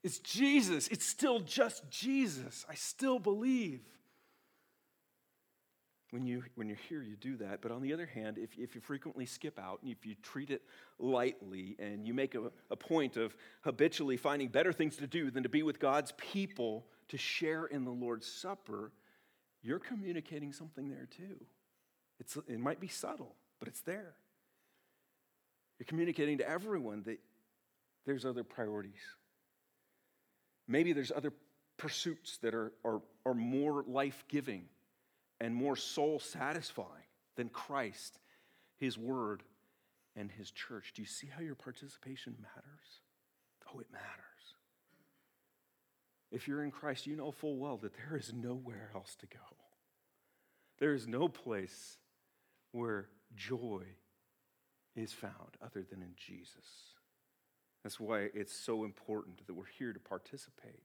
[0.05, 0.87] It's Jesus.
[0.89, 2.63] It's still just Jesus.
[2.69, 3.81] I still believe.
[6.11, 7.63] When, you, when you're here, you do that.
[7.63, 10.51] But on the other hand, if, if you frequently skip out and if you treat
[10.51, 10.61] it
[10.99, 15.41] lightly and you make a, a point of habitually finding better things to do than
[15.41, 18.91] to be with God's people to share in the Lord's Supper,
[19.63, 21.43] you're communicating something there too.
[22.19, 24.13] It's, it might be subtle, but it's there.
[25.79, 27.17] You're communicating to everyone that
[28.05, 29.01] there's other priorities.
[30.67, 31.33] Maybe there's other
[31.77, 34.65] pursuits that are, are, are more life giving
[35.39, 36.89] and more soul satisfying
[37.35, 38.19] than Christ,
[38.77, 39.43] His Word,
[40.15, 40.93] and His church.
[40.95, 43.01] Do you see how your participation matters?
[43.73, 44.05] Oh, it matters.
[46.31, 49.39] If you're in Christ, you know full well that there is nowhere else to go.
[50.79, 51.97] There is no place
[52.71, 53.83] where joy
[54.95, 56.94] is found other than in Jesus.
[57.85, 60.81] That's why it's so important that we're here to participate.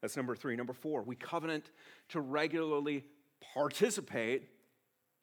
[0.00, 0.54] That's number three.
[0.54, 1.72] Number four, we covenant
[2.10, 3.04] to regularly
[3.52, 4.48] participate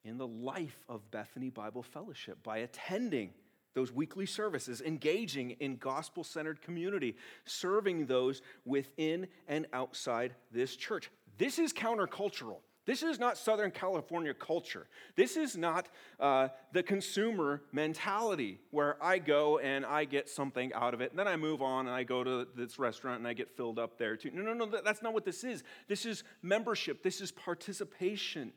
[0.03, 3.29] in the life of Bethany Bible Fellowship by attending
[3.73, 11.09] those weekly services, engaging in gospel centered community, serving those within and outside this church.
[11.37, 12.57] This is countercultural.
[12.85, 14.87] This is not Southern California culture.
[15.15, 20.93] This is not uh, the consumer mentality where I go and I get something out
[20.93, 23.33] of it, and then I move on and I go to this restaurant and I
[23.33, 24.29] get filled up there too.
[24.31, 25.63] No, no, no, that's not what this is.
[25.87, 28.53] This is membership, this is participation.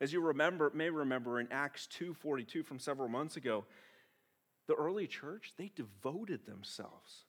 [0.00, 3.64] As you remember, may remember in Acts 2:42 from several months ago,
[4.68, 7.24] the early church, they devoted themselves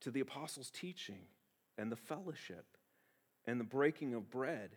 [0.00, 1.26] to the apostles' teaching
[1.78, 2.76] and the fellowship
[3.46, 4.76] and the breaking of bread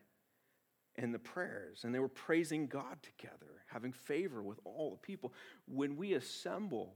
[0.97, 1.83] and the prayers.
[1.83, 5.33] And they were praising God together, having favor with all the people.
[5.67, 6.95] When we assemble,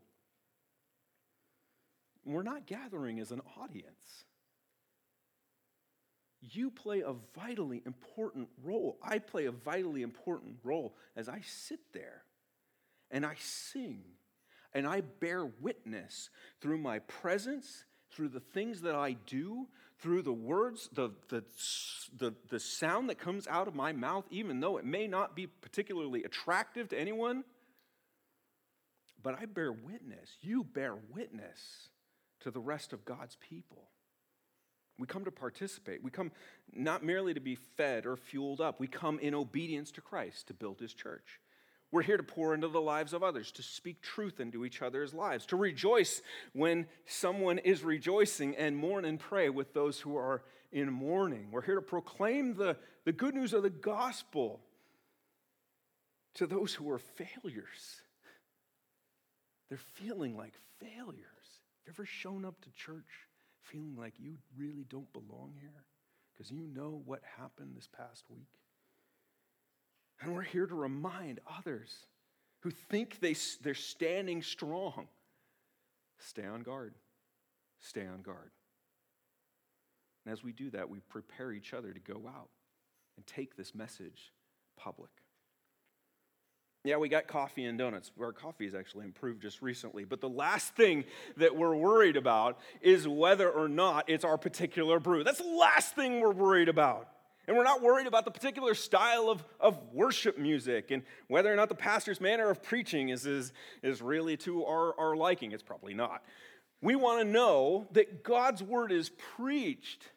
[2.26, 4.26] we're not gathering as an audience.
[6.42, 8.98] You play a vitally important role.
[9.04, 12.24] I play a vitally important role as I sit there
[13.12, 14.04] and I sing
[14.74, 16.30] and I bear witness
[16.62, 19.68] through my presence, through the things that I do,
[20.02, 21.44] through the words, the, the,
[22.18, 25.48] the, the sound that comes out of my mouth, even though it may not be
[25.48, 27.44] particularly attractive to anyone.
[29.22, 31.90] But I bear witness, you bear witness
[32.42, 33.90] to the rest of God's people.
[34.98, 36.04] We come to participate.
[36.04, 36.32] We come
[36.74, 40.54] not merely to be fed or fueled up, we come in obedience to Christ to
[40.54, 41.40] build his church.
[41.92, 45.14] We're here to pour into the lives of others, to speak truth into each other's
[45.14, 46.22] lives, to rejoice
[46.54, 51.48] when someone is rejoicing, and mourn and pray with those who are in mourning.
[51.52, 54.60] We're here to proclaim the, the good news of the gospel
[56.36, 58.02] to those who are failures.
[59.68, 61.26] They're feeling like failures.
[61.86, 63.28] You ever shown up to church
[63.64, 65.84] feeling like you really don't belong here
[66.34, 68.48] because you know what happened this past week?
[70.22, 71.94] And we're here to remind others
[72.62, 75.08] who think they, they're standing strong
[76.22, 76.94] stay on guard.
[77.80, 78.52] Stay on guard.
[80.26, 82.50] And as we do that, we prepare each other to go out
[83.16, 84.34] and take this message
[84.78, 85.10] public.
[86.86, 88.12] Yeah, we got coffee and donuts.
[88.20, 90.06] Our coffee has actually improved just recently.
[90.06, 91.04] But the last thing
[91.38, 95.24] that we're worried about is whether or not it's our particular brew.
[95.24, 97.10] That's the last thing we're worried about.
[97.50, 101.56] And we're not worried about the particular style of, of worship music and whether or
[101.56, 105.52] not the pastor's manner of preaching is, is, is really to our, our liking.
[105.52, 106.22] It's probably not.
[106.80, 110.12] We want to know that God's word is preached,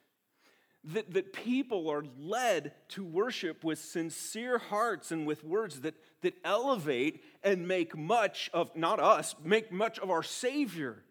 [0.84, 6.34] that, that people are led to worship with sincere hearts and with words that, that
[6.44, 11.02] elevate and make much of, not us, make much of our Savior.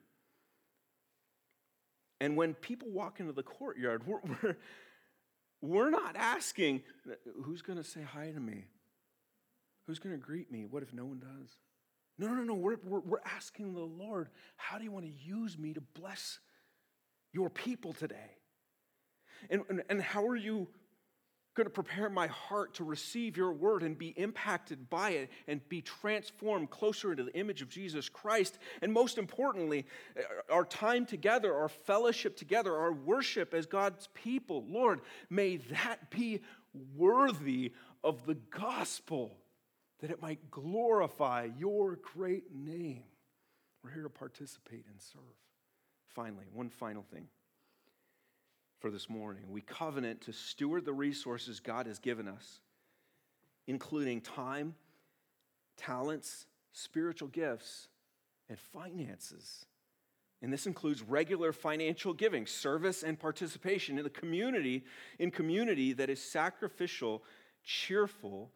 [2.20, 4.58] And when people walk into the courtyard, we're, we're
[5.62, 6.84] we're not asking,
[7.44, 8.66] who's going to say hi to me?
[9.88, 10.66] Who's going to greet me?
[10.66, 11.58] What if no one does?
[12.18, 12.54] No, no, no.
[12.54, 16.40] We're, we're, we're asking the Lord, how do you want to use me to bless
[17.34, 18.38] your people today?
[19.50, 20.68] And, and, and how are you
[21.62, 25.68] going to prepare my heart to receive your word and be impacted by it and
[25.70, 28.58] be transformed closer into the image of Jesus Christ.
[28.82, 29.86] And most importantly,
[30.18, 30.22] uh,
[30.52, 34.66] our time together, our fellowship together, our worship as God's people.
[34.68, 36.42] Lord, may that be
[36.96, 37.74] worthy
[38.04, 39.38] of the gospel,
[40.00, 43.04] that it might glorify your great name.
[43.84, 45.22] We're here to participate and serve.
[46.08, 47.28] Finally, one final thing
[48.82, 49.44] for this morning.
[49.50, 52.60] We covenant to steward the resources God has given us,
[53.68, 54.74] including time,
[55.78, 57.88] talents, spiritual gifts,
[58.50, 59.66] and finances,
[60.42, 64.84] And this includes regular financial giving, service, and participation in the community,
[65.20, 67.24] in community that is sacrificial,
[67.64, 68.50] cheerful,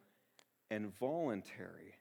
[0.71, 1.93] and voluntary.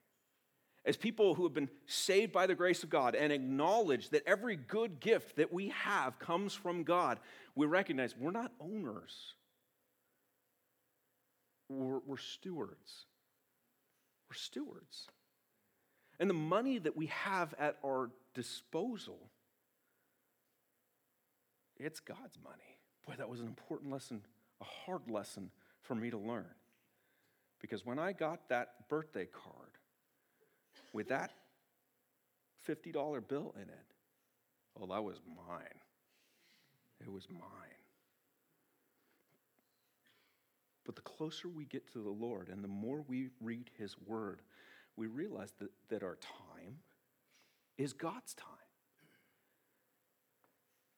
[0.86, 4.56] As people who have been saved by the grace of God and acknowledge that every
[4.56, 7.18] good gift that we have comes from God,
[7.54, 9.34] we recognize we're not owners,
[11.68, 13.06] we're, we're stewards.
[14.28, 15.06] We're stewards.
[16.20, 19.30] And the money that we have at our disposal
[21.76, 22.78] it's God's money.
[23.06, 24.22] Boy, that was an important lesson,
[24.60, 25.50] a hard lesson
[25.82, 26.46] for me to learn.
[27.60, 29.63] Because when I got that birthday card
[30.94, 31.32] with that
[32.66, 33.94] $50 bill in it,
[34.80, 35.80] oh, that was mine.
[37.02, 37.40] It was mine.
[40.86, 44.40] But the closer we get to the Lord and the more we read His Word,
[44.96, 46.76] we realize that, that our time
[47.76, 48.48] is God's time.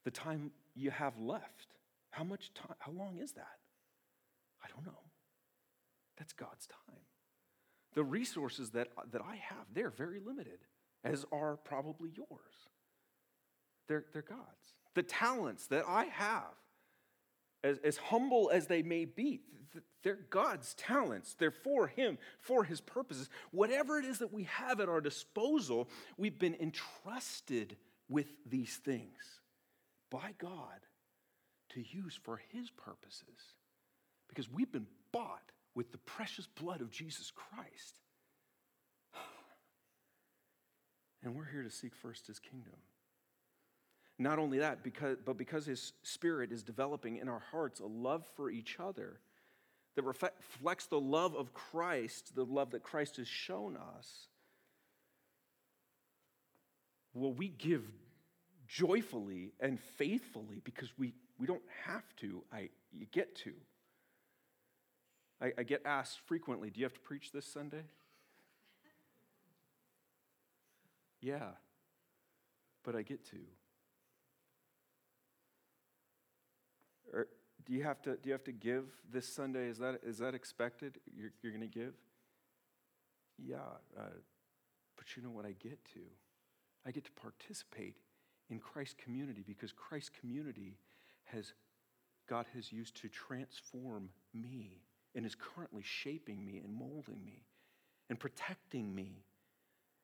[0.04, 1.68] The time you have left.
[2.10, 3.58] How much time, how long is that?
[4.62, 5.00] I don't know.
[6.16, 7.00] That's God's time.
[7.96, 10.58] The resources that, that I have, they're very limited,
[11.02, 12.68] as are probably yours.
[13.88, 14.74] They're, they're God's.
[14.94, 16.54] The talents that I have,
[17.64, 19.40] as, as humble as they may be,
[20.02, 21.34] they're God's talents.
[21.38, 23.28] They're for Him, for His purposes.
[23.50, 27.76] Whatever it is that we have at our disposal, we've been entrusted
[28.08, 29.40] with these things
[30.10, 30.80] by God
[31.70, 33.54] to use for His purposes
[34.28, 38.00] because we've been bought with the precious blood of Jesus Christ.
[41.22, 42.74] And we're here to seek first His kingdom.
[44.18, 48.24] Not only that, because, but because His Spirit is developing in our hearts a love
[48.36, 49.20] for each other
[49.96, 54.28] that reflects the love of Christ, the love that Christ has shown us,
[57.12, 57.82] will we give
[58.68, 62.42] joyfully and faithfully because we, we don't have to.
[62.52, 63.52] I, you get to.
[65.40, 67.84] I, I get asked frequently, Do you have to preach this Sunday?
[71.20, 71.50] yeah,
[72.84, 73.36] but I get to.
[77.12, 77.26] Or
[77.64, 79.66] do you have to, do you have to give this Sunday?
[79.66, 80.98] Is that, is that expected?
[81.16, 81.94] You're, you're going to give?
[83.38, 83.56] Yeah,
[83.98, 84.02] uh,
[84.96, 86.00] but you know what I get to?
[86.86, 87.96] I get to participate
[88.48, 90.78] in Christ's community because Christ's community
[91.24, 91.52] has
[92.28, 94.82] God has used to transform me
[95.16, 97.42] and is currently shaping me and molding me
[98.10, 99.24] and protecting me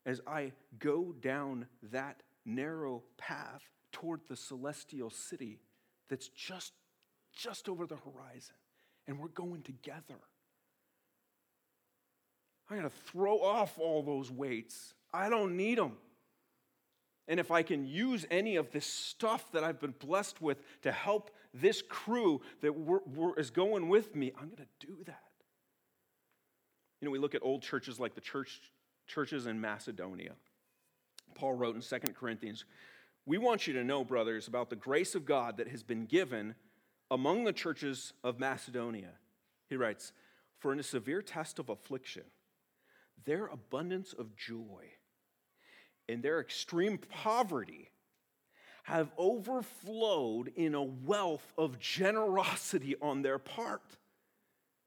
[0.06, 5.60] as I go down that narrow path toward the celestial city
[6.08, 6.72] that's just
[7.32, 8.56] just over the horizon
[9.06, 10.18] and we're going together.
[12.70, 14.94] I got to throw off all those weights.
[15.12, 15.96] I don't need them.
[17.28, 20.92] And if I can use any of this stuff that I've been blessed with to
[20.92, 25.22] help this crew that we're, we're, is going with me, I'm going to do that.
[27.00, 28.60] You know, we look at old churches like the church,
[29.06, 30.32] churches in Macedonia.
[31.34, 32.64] Paul wrote in 2 Corinthians,
[33.26, 36.54] We want you to know, brothers, about the grace of God that has been given
[37.10, 39.10] among the churches of Macedonia.
[39.68, 40.12] He writes,
[40.58, 42.24] For in a severe test of affliction,
[43.24, 44.84] their abundance of joy
[46.08, 47.91] and their extreme poverty
[48.82, 53.82] have overflowed in a wealth of generosity on their part.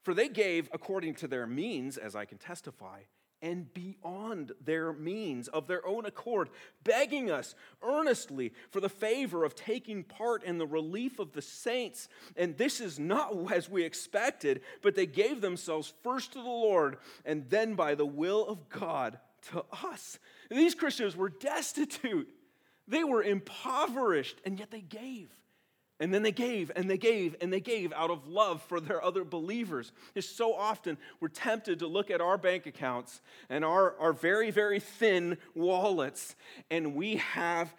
[0.03, 2.99] For they gave according to their means, as I can testify,
[3.41, 6.49] and beyond their means of their own accord,
[6.83, 12.07] begging us earnestly for the favor of taking part in the relief of the saints.
[12.35, 16.97] And this is not as we expected, but they gave themselves first to the Lord
[17.23, 19.19] and then by the will of God
[19.51, 20.17] to us.
[20.49, 22.27] These Christians were destitute,
[22.87, 25.29] they were impoverished, and yet they gave.
[25.99, 29.01] And then they gave and they gave and they gave out of love for their
[29.01, 29.93] other believers.
[30.13, 34.51] It's so often we're tempted to look at our bank accounts and our, our very,
[34.51, 36.35] very thin wallets,
[36.69, 37.73] and we have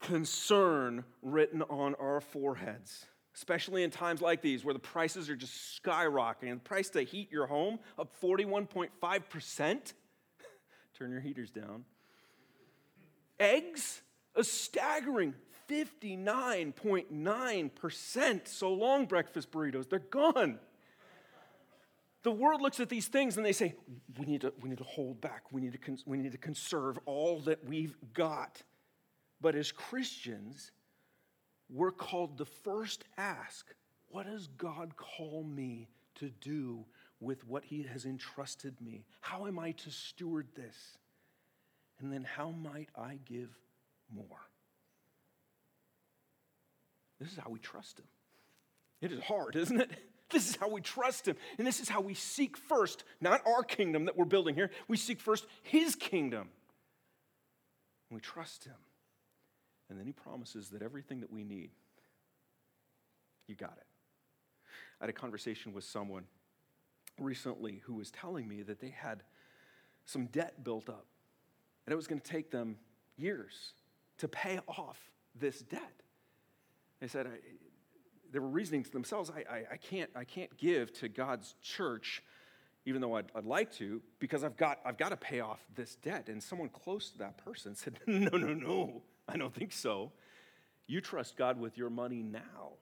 [0.00, 5.82] concern written on our foreheads, especially in times like these where the prices are just
[5.82, 6.52] skyrocketing.
[6.52, 9.92] The price to heat your home up 41.5%.
[10.98, 11.84] Turn your heaters down.
[13.40, 14.02] Eggs,
[14.36, 15.34] a staggering
[15.68, 18.48] 59.9%.
[18.48, 20.60] So long, breakfast burritos, they're gone.
[22.22, 23.74] The world looks at these things and they say,
[24.18, 25.52] we need to, we need to hold back.
[25.52, 28.62] We need to, we need to conserve all that we've got.
[29.40, 30.72] But as Christians,
[31.68, 33.72] we're called to first ask,
[34.08, 36.84] what does God call me to do
[37.20, 39.04] with what He has entrusted me?
[39.20, 40.98] How am I to steward this?
[42.00, 43.56] And then how might I give
[44.14, 44.40] more?
[47.20, 48.06] This is how we trust Him.
[49.00, 49.90] It is hard, isn't it?
[50.28, 51.36] This is how we trust Him.
[51.56, 54.96] And this is how we seek first, not our kingdom that we're building here, we
[54.96, 56.48] seek first His kingdom.
[58.10, 58.74] And we trust Him.
[59.88, 61.70] And then He promises that everything that we need,
[63.46, 63.86] you got it.
[65.00, 66.24] I had a conversation with someone
[67.20, 69.22] recently who was telling me that they had
[70.06, 71.06] some debt built up,
[71.86, 72.78] and it was going to take them
[73.16, 73.74] years
[74.18, 74.98] to pay off
[75.38, 76.02] this debt.
[77.00, 77.30] They said, I,
[78.32, 82.22] they were reasoning to themselves, I, I, I, can't, I can't give to God's church,
[82.84, 85.96] even though I'd, I'd like to, because I've got, I've got to pay off this
[85.96, 86.28] debt.
[86.28, 90.12] And someone close to that person said, No, no, no, I don't think so.
[90.86, 92.74] You trust God with your money now.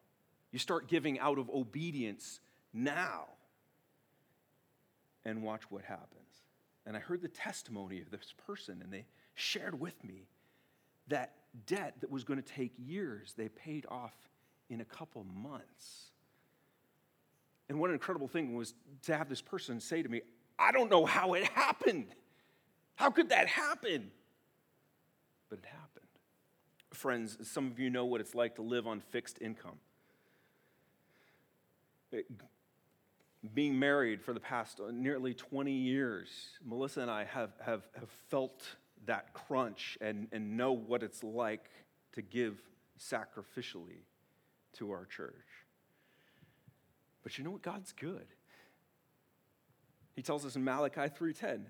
[0.53, 2.41] You start giving out of obedience
[2.73, 3.27] now
[5.25, 6.11] and watch what happens.
[6.87, 10.29] And I heard the testimony of this person, and they shared with me
[11.09, 11.33] that
[11.67, 14.15] debt that was going to take years, they paid off
[14.69, 16.11] in a couple months.
[17.69, 18.75] And what an incredible thing was
[19.05, 20.23] to have this person say to me,
[20.59, 22.07] I don't know how it happened.
[22.97, 24.11] How could that happen?
[25.49, 26.07] But it happened.
[26.93, 29.79] Friends, some of you know what it's like to live on fixed income
[33.53, 36.29] being married for the past nearly 20 years,
[36.65, 38.63] Melissa and I have, have, have felt
[39.07, 41.71] that crunch and, and know what it's like
[42.13, 42.59] to give
[42.99, 44.03] sacrificially
[44.75, 45.35] to our church.
[47.23, 47.63] But you know what?
[47.63, 48.27] God's good.
[50.15, 51.67] He tells us in Malachi 3:10,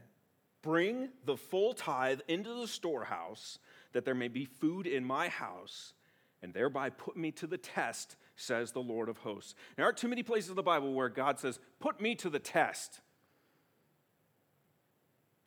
[0.61, 3.59] "Bring the full tithe into the storehouse,
[3.93, 5.95] that there may be food in my house,
[6.43, 9.55] and thereby put me to the test says the Lord of hosts.
[9.77, 12.39] There aren't too many places in the Bible where God says, Put me to the
[12.39, 13.01] test.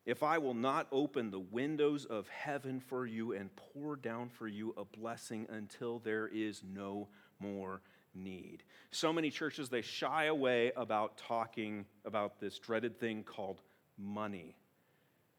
[0.07, 4.47] If I will not open the windows of heaven for you and pour down for
[4.47, 7.09] you a blessing until there is no
[7.41, 7.81] more
[8.15, 8.63] need.
[8.91, 13.59] So many churches, they shy away about talking about this dreaded thing called
[13.97, 14.55] money.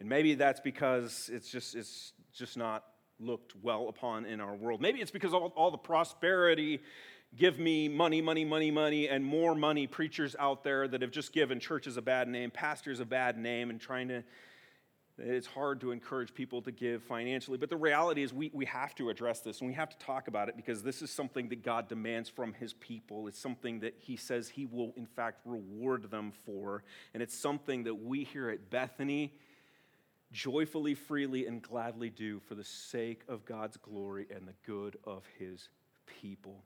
[0.01, 2.85] And maybe that's because it's just, it's just not
[3.19, 4.83] looked well upon in our world.
[4.83, 6.81] Maybe it's because all, all the prosperity
[7.35, 11.33] give me money, money, money, money, and more money preachers out there that have just
[11.33, 14.23] given churches a bad name, pastors a bad name, and trying to.
[15.19, 18.95] It's hard to encourage people to give financially, but the reality is we, we have
[18.97, 21.65] to address this and we have to talk about it because this is something that
[21.65, 23.27] God demands from His people.
[23.27, 26.85] It's something that He says He will, in fact, reward them for.
[27.15, 29.35] And it's something that we here at Bethany
[30.31, 35.25] joyfully, freely, and gladly do for the sake of God's glory and the good of
[35.39, 35.69] His
[36.07, 36.63] people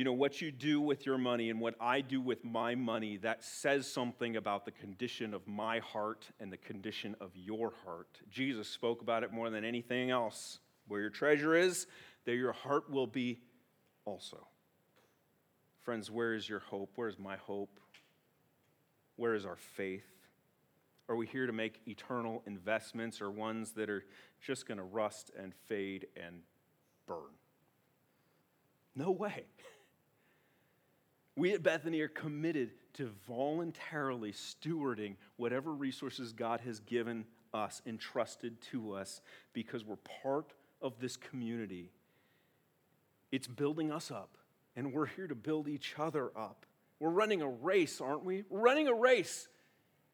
[0.00, 3.18] you know, what you do with your money and what I do with my money,
[3.18, 8.18] that says something about the condition of my heart and the condition of your heart.
[8.30, 10.60] Jesus spoke about it more than anything else.
[10.88, 11.86] Where your treasure is,
[12.24, 13.42] there your heart will be
[14.06, 14.46] also.
[15.82, 16.92] Friends, where is your hope?
[16.94, 17.78] Where is my hope?
[19.16, 20.08] Where is our faith?
[21.10, 24.06] Are we here to make eternal investments or ones that are
[24.40, 26.40] just going to rust and fade and
[27.06, 27.34] burn?
[28.96, 29.44] No way.
[31.36, 37.24] We at Bethany are committed to voluntarily stewarding whatever resources God has given
[37.54, 39.20] us, entrusted to us,
[39.52, 40.52] because we're part
[40.82, 41.90] of this community.
[43.32, 44.36] It's building us up,
[44.76, 46.66] and we're here to build each other up.
[46.98, 48.44] We're running a race, aren't we?
[48.48, 49.48] We're running a race,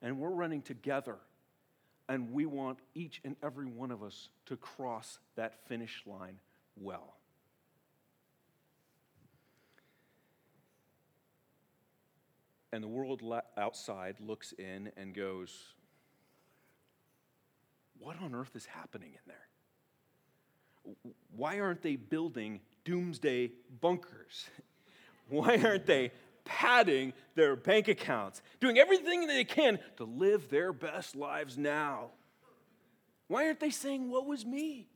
[0.03, 1.17] and we're running together.
[2.09, 6.39] And we want each and every one of us to cross that finish line
[6.77, 7.17] well.
[12.77, 13.23] And the world
[13.57, 15.73] outside looks in and goes,
[17.99, 19.47] What on earth is happening in there?
[21.35, 24.45] Why aren't they building doomsday bunkers?
[25.31, 26.13] Why aren't they
[26.45, 32.11] padding their bank accounts, doing everything they can to live their best lives now?
[33.27, 34.87] Why aren't they saying, What was me?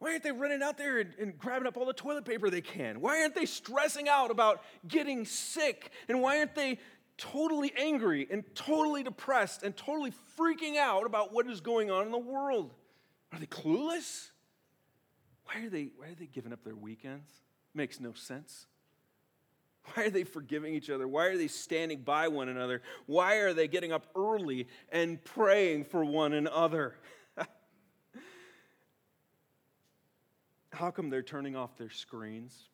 [0.00, 2.62] Why aren't they running out there and, and, grabbing up all the toilet paper they
[2.62, 3.02] can?
[3.02, 5.90] Why aren't they stressing out about getting sick?
[6.08, 6.78] And why aren't they
[7.18, 12.12] totally angry and totally depressed and totally freaking out about what is going on in
[12.12, 12.72] the world?
[13.30, 14.30] Are they clueless?
[15.44, 17.28] Why are they, why are they giving up their weekends?
[17.74, 18.66] Makes no sense.
[19.92, 21.06] Why are they forgiving each other?
[21.06, 22.80] Why are they standing by one another?
[23.04, 26.94] Why are they getting up early and praying for one another?
[30.80, 32.70] How come they're turning off their screens?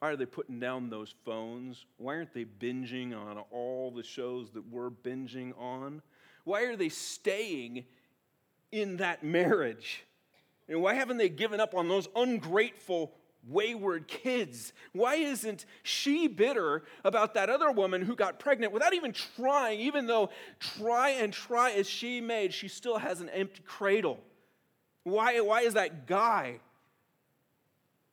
[0.00, 1.86] Why are they putting down those phones?
[1.98, 6.02] Why aren't they binging on all the shows that we're binging on?
[6.42, 7.84] Why are they staying
[8.72, 10.02] in that marriage?
[10.68, 13.12] And why haven't they given up on those ungrateful,
[13.46, 14.72] wayward kids?
[14.92, 20.08] Why isn't she bitter about that other woman who got pregnant without even trying, even
[20.08, 24.18] though try and try as she made, she still has an empty cradle?
[25.10, 26.60] Why, why is that guy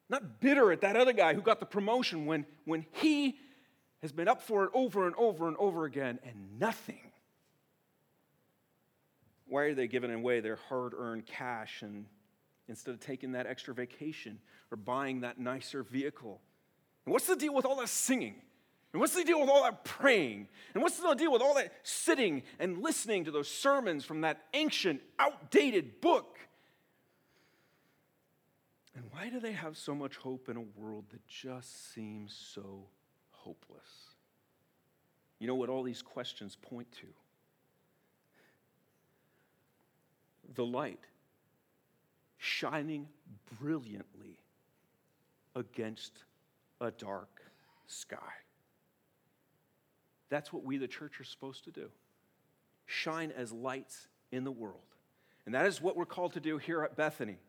[0.09, 3.37] not bitter at that other guy who got the promotion when, when he
[4.01, 7.11] has been up for it over and over and over again and nothing?
[9.47, 12.05] Why are they giving away their hard earned cash and
[12.67, 14.39] instead of taking that extra vacation
[14.71, 16.41] or buying that nicer vehicle?
[17.05, 18.35] And what's the deal with all that singing?
[18.93, 20.47] And what's the deal with all that praying?
[20.73, 24.43] And what's the deal with all that sitting and listening to those sermons from that
[24.53, 26.39] ancient, outdated book?
[28.95, 32.85] And why do they have so much hope in a world that just seems so
[33.31, 34.15] hopeless?
[35.39, 37.07] You know what all these questions point to?
[40.55, 41.01] The light
[42.37, 43.07] shining
[43.59, 44.39] brilliantly
[45.55, 46.23] against
[46.79, 47.41] a dark
[47.87, 48.17] sky.
[50.29, 51.89] That's what we, the church, are supposed to do
[52.87, 54.77] shine as lights in the world.
[55.45, 57.39] And that is what we're called to do here at Bethany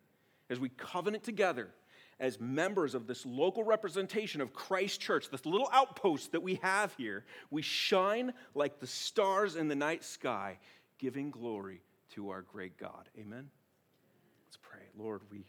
[0.51, 1.71] as we covenant together
[2.19, 6.95] as members of this local representation of Christ Church, this little outpost that we have
[6.97, 10.59] here, we shine like the stars in the night sky,
[10.99, 11.83] giving glory
[12.15, 13.09] to our great God.
[13.19, 13.51] Amen?
[14.47, 14.81] Let's pray.
[14.97, 15.45] Lord, we,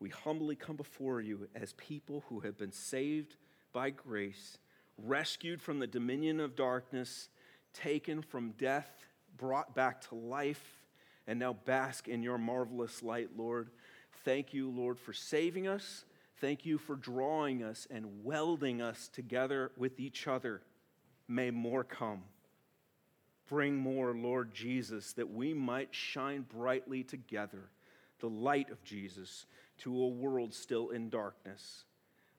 [0.00, 3.36] we humbly come before you as people who have been saved
[3.74, 4.56] by grace,
[4.96, 7.28] rescued from the dominion of darkness,
[7.74, 10.81] taken from death, brought back to life
[11.26, 13.70] and now bask in your marvelous light, Lord.
[14.24, 16.04] Thank you, Lord, for saving us.
[16.40, 20.62] Thank you for drawing us and welding us together with each other.
[21.28, 22.22] May more come.
[23.48, 27.70] Bring more, Lord Jesus, that we might shine brightly together,
[28.20, 29.46] the light of Jesus,
[29.78, 31.84] to a world still in darkness.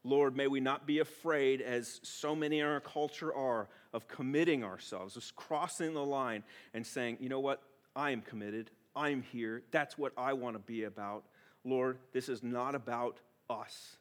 [0.04, 4.64] Lord, may we not be afraid, as so many in our culture are, of committing
[4.64, 7.62] ourselves, of crossing the line and saying, you know what,
[7.96, 8.72] I am committed.
[8.96, 9.64] I'm here.
[9.72, 11.24] That's what I want to be about.
[11.64, 13.20] Lord, this is not about
[13.50, 13.98] us.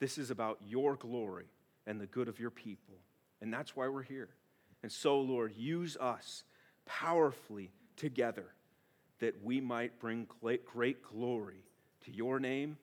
[0.00, 1.46] This is about your glory
[1.86, 2.94] and the good of your people.
[3.40, 4.30] And that's why we're here.
[4.82, 6.44] And so, Lord, use us
[6.86, 8.46] powerfully together
[9.20, 10.26] that we might bring
[10.64, 11.64] great glory
[12.04, 12.76] to your name.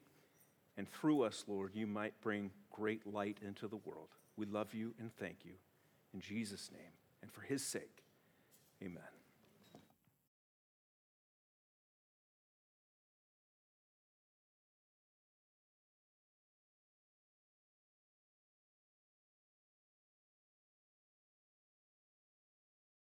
[0.78, 4.08] And through us, Lord, you might bring great light into the world.
[4.38, 5.54] We love you and thank you.
[6.14, 6.92] In Jesus' name
[7.22, 8.04] and for his sake,
[8.82, 9.19] amen.